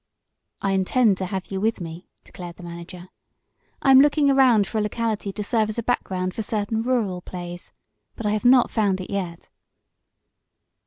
"I 0.63 0.71
intend 0.71 1.19
to 1.19 1.27
have 1.27 1.51
you 1.51 1.61
with 1.61 1.79
me," 1.79 2.07
declared 2.23 2.55
the 2.55 2.63
manager. 2.63 3.09
"I 3.83 3.91
am 3.91 4.01
looking 4.01 4.31
around 4.31 4.65
for 4.65 4.79
a 4.79 4.81
locality 4.81 5.31
to 5.31 5.43
serve 5.43 5.69
as 5.69 5.77
a 5.77 5.83
background 5.83 6.33
for 6.33 6.41
certain 6.41 6.81
rural 6.81 7.21
plays. 7.21 7.71
But 8.15 8.25
I 8.25 8.31
have 8.31 8.43
not 8.43 8.71
found 8.71 8.99
it 8.99 9.11
yet." 9.11 9.51